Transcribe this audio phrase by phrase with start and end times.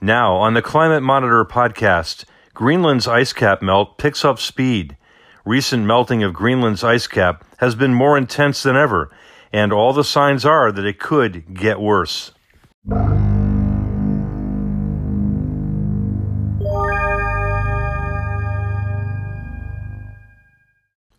[0.00, 4.96] Now, on the Climate Monitor podcast, Greenland's ice cap melt picks up speed.
[5.44, 9.10] Recent melting of Greenland's ice cap has been more intense than ever,
[9.52, 12.30] and all the signs are that it could get worse.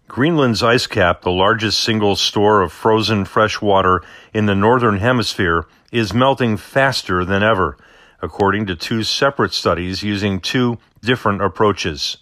[0.07, 4.01] Greenland's ice cap, the largest single store of frozen fresh water
[4.33, 7.75] in the northern hemisphere, is melting faster than ever
[8.21, 12.17] according to two separate studies using two different approaches.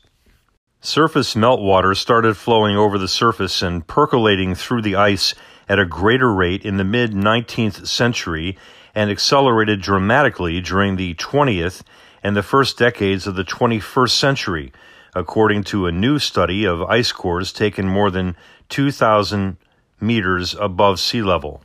[0.80, 5.34] Surface meltwater started flowing over the surface and percolating through the ice
[5.68, 8.58] at a greater rate in the mid 19th century
[8.94, 11.82] and accelerated dramatically during the 20th
[12.24, 14.72] and the first decades of the 21st century,
[15.16, 18.36] according to a new study of ice cores taken more than
[18.70, 19.58] 2,000
[20.00, 21.62] meters above sea level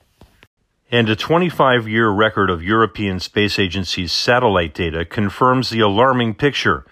[0.93, 6.85] and a 25 year record of European Space Agency's satellite data confirms the alarming picture.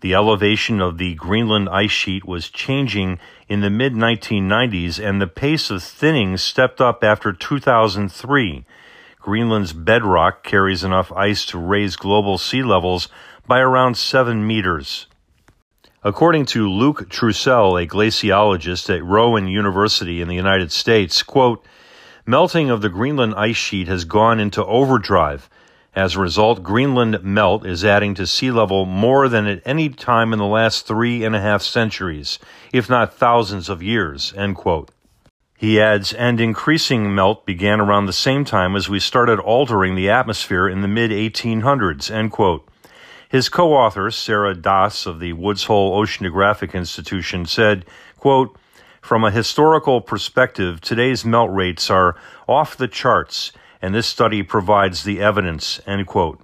[0.00, 3.18] The elevation of the Greenland ice sheet was changing
[3.48, 8.64] in the mid 1990s, and the pace of thinning stepped up after 2003.
[9.18, 13.08] Greenland's bedrock carries enough ice to raise global sea levels
[13.48, 15.08] by around 7 meters.
[16.04, 21.66] According to Luke Trusel, a glaciologist at Rowan University in the United States, quote,
[22.28, 25.48] Melting of the Greenland ice sheet has gone into overdrive.
[25.94, 30.32] As a result, Greenland melt is adding to sea level more than at any time
[30.32, 32.40] in the last three and a half centuries,
[32.72, 34.34] if not thousands of years.
[35.56, 40.10] He adds, and increasing melt began around the same time as we started altering the
[40.10, 42.10] atmosphere in the mid 1800s.
[43.28, 47.84] His co-author, Sarah Das of the Woods Hole Oceanographic Institution, said,
[48.18, 48.58] quote,
[49.06, 52.16] from a historical perspective, today's melt rates are
[52.48, 55.80] off the charts, and this study provides the evidence.
[55.86, 56.40] End quote.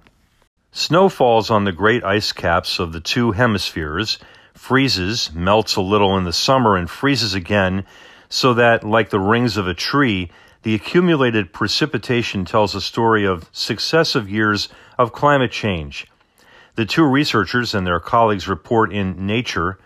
[0.71, 4.17] Snow falls on the great ice caps of the two hemispheres,
[4.53, 7.83] freezes, melts a little in the summer, and freezes again,
[8.29, 10.31] so that, like the rings of a tree,
[10.61, 16.07] the accumulated precipitation tells a story of successive years of climate change.
[16.75, 19.79] The two researchers and their colleagues report in Nature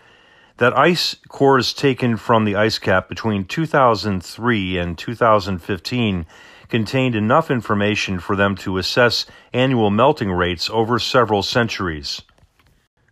[0.58, 6.26] that ice cores taken from the ice cap between 2003 and 2015
[6.68, 12.22] contained enough information for them to assess annual melting rates over several centuries.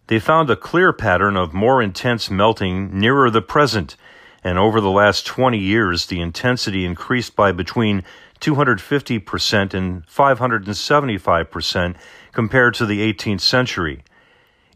[0.09, 3.97] They found a clear pattern of more intense melting nearer the present,
[4.45, 8.05] and over the last 20 years, the intensity increased by between
[8.41, 11.97] 250% and 575%
[12.33, 14.05] compared to the 18th century.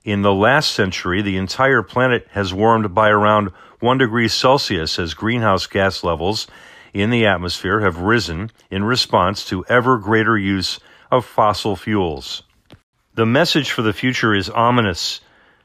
[0.04, 3.50] In the last century, the entire planet has warmed by around
[3.80, 6.46] 1 degree Celsius as greenhouse gas levels
[6.94, 10.80] in the atmosphere have risen in response to ever greater use
[11.10, 12.42] of fossil fuels.
[13.14, 15.20] The message for the future is ominous.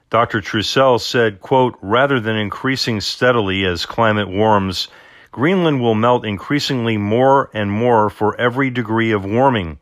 [0.09, 0.41] Dr.
[0.41, 4.89] Trusel said, quote, rather than increasing steadily as climate warms,
[5.31, 9.79] Greenland will melt increasingly more and more for every degree of warming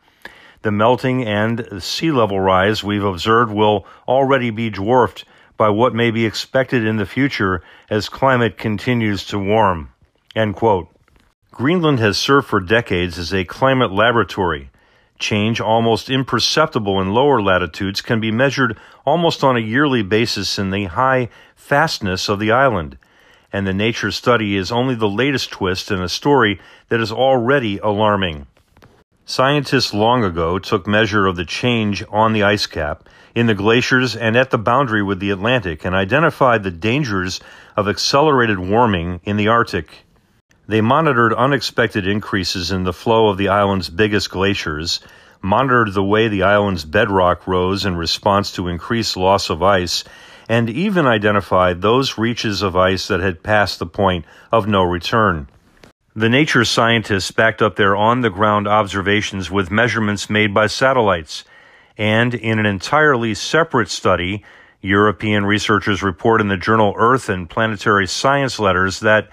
[0.63, 5.25] the melting and sea level rise we've observed will already be dwarfed
[5.57, 9.89] by what may be expected in the future as climate continues to warm.
[11.51, 14.71] Greenland has served for decades as a climate laboratory.
[15.19, 20.71] Change, almost imperceptible in lower latitudes, can be measured almost on a yearly basis in
[20.71, 22.97] the high fastness of the island.
[23.51, 26.59] And the nature study is only the latest twist in a story
[26.89, 28.47] that is already alarming.
[29.25, 34.17] Scientists long ago took measure of the change on the ice cap, in the glaciers,
[34.17, 37.39] and at the boundary with the Atlantic and identified the dangers
[37.77, 40.05] of accelerated warming in the Arctic.
[40.67, 44.99] They monitored unexpected increases in the flow of the island's biggest glaciers,
[45.41, 50.03] monitored the way the island's bedrock rose in response to increased loss of ice,
[50.49, 55.47] and even identified those reaches of ice that had passed the point of no return.
[56.15, 61.43] The nature scientists backed up their on the ground observations with measurements made by satellites.
[61.97, 64.43] And in an entirely separate study,
[64.79, 69.27] European researchers report in the journal Earth and Planetary Science Letters that,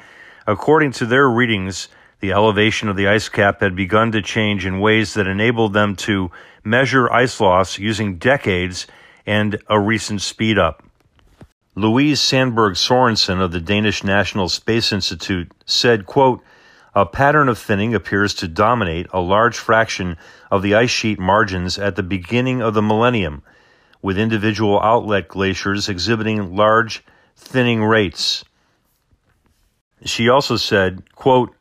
[0.46, 1.88] according to their readings,
[2.20, 5.96] the elevation of the ice cap had begun to change in ways that enabled them
[5.96, 6.30] to
[6.64, 8.86] measure ice loss using decades
[9.26, 10.82] and a recent speed up.
[11.74, 16.42] Louise Sandberg Sorensen of the Danish National Space Institute said, quote,
[16.94, 20.16] a pattern of thinning appears to dominate a large fraction
[20.50, 23.42] of the ice sheet margins at the beginning of the millennium,
[24.02, 27.04] with individual outlet glaciers exhibiting large
[27.36, 28.44] thinning rates.
[30.04, 31.54] She also said, quote,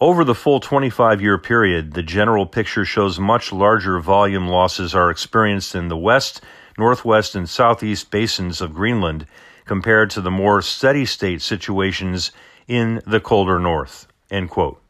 [0.00, 5.10] Over the full 25 year period, the general picture shows much larger volume losses are
[5.10, 6.40] experienced in the west,
[6.78, 9.26] northwest, and southeast basins of Greenland
[9.66, 12.32] compared to the more steady state situations
[12.66, 14.06] in the colder north.
[14.30, 14.80] End quote.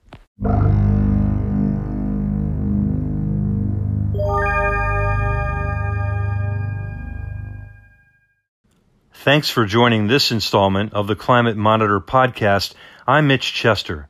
[9.22, 12.72] Thanks for joining this installment of the Climate Monitor podcast.
[13.06, 14.08] I'm Mitch Chester.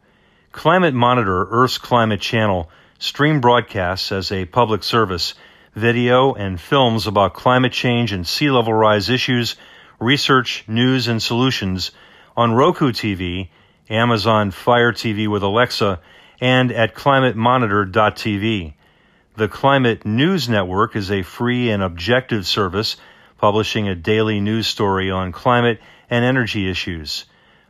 [0.52, 5.34] Climate Monitor, Earth's climate channel, stream broadcasts as a public service,
[5.74, 9.56] video and films about climate change and sea level rise issues,
[9.98, 11.90] research, news, and solutions
[12.36, 13.48] on Roku TV,
[13.90, 16.00] Amazon Fire TV with Alexa,
[16.40, 18.74] and at climatemonitor.tv.
[19.36, 22.96] The Climate News Network is a free and objective service
[23.38, 27.24] publishing a daily news story on climate and energy issues.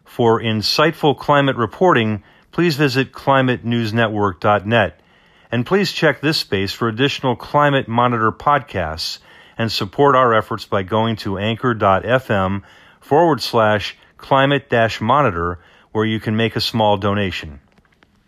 [0.05, 5.01] For insightful climate reporting, please visit climatenewsnetwork.net.
[5.53, 9.19] And please check this space for additional Climate Monitor podcasts
[9.57, 12.63] and support our efforts by going to anchor.fm
[13.01, 15.59] forward slash climate monitor
[15.93, 17.61] where you can make a small donation.